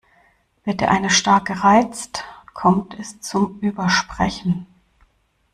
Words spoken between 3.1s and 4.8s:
zum Übersprechen.